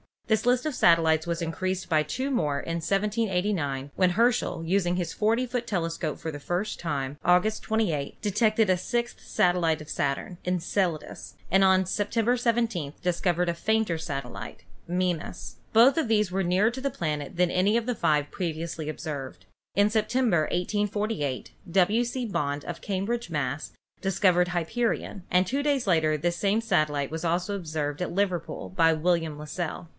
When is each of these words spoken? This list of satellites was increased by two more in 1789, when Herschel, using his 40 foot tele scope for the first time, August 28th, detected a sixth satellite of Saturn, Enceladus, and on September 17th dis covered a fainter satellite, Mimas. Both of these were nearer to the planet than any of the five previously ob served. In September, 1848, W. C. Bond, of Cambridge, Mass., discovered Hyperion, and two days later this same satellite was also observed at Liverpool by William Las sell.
This 0.25 0.45
list 0.45 0.65
of 0.65 0.73
satellites 0.73 1.27
was 1.27 1.41
increased 1.41 1.89
by 1.89 2.03
two 2.03 2.31
more 2.31 2.59
in 2.61 2.75
1789, 2.77 3.91
when 3.97 4.11
Herschel, 4.11 4.63
using 4.63 4.95
his 4.95 5.11
40 5.11 5.45
foot 5.45 5.67
tele 5.67 5.91
scope 5.91 6.19
for 6.19 6.31
the 6.31 6.39
first 6.39 6.79
time, 6.79 7.17
August 7.23 7.63
28th, 7.65 8.15
detected 8.21 8.69
a 8.69 8.77
sixth 8.77 9.19
satellite 9.19 9.81
of 9.81 9.89
Saturn, 9.89 10.37
Enceladus, 10.45 11.35
and 11.51 11.65
on 11.65 11.85
September 11.85 12.37
17th 12.37 12.93
dis 13.01 13.19
covered 13.19 13.49
a 13.49 13.53
fainter 13.53 13.97
satellite, 13.97 14.63
Mimas. 14.87 15.57
Both 15.73 15.97
of 15.97 16.07
these 16.07 16.31
were 16.31 16.43
nearer 16.43 16.71
to 16.71 16.81
the 16.81 16.89
planet 16.89 17.35
than 17.35 17.51
any 17.51 17.75
of 17.75 17.85
the 17.85 17.93
five 17.93 18.31
previously 18.31 18.89
ob 18.89 19.01
served. 19.01 19.45
In 19.75 19.89
September, 19.89 20.43
1848, 20.53 21.51
W. 21.71 22.03
C. 22.05 22.25
Bond, 22.25 22.63
of 22.63 22.81
Cambridge, 22.81 23.29
Mass., 23.29 23.73
discovered 23.99 24.47
Hyperion, 24.47 25.23
and 25.29 25.45
two 25.45 25.61
days 25.61 25.85
later 25.85 26.17
this 26.17 26.37
same 26.37 26.61
satellite 26.61 27.11
was 27.11 27.25
also 27.25 27.53
observed 27.53 28.01
at 28.01 28.13
Liverpool 28.13 28.69
by 28.69 28.93
William 28.93 29.37
Las 29.37 29.51
sell. 29.51 29.89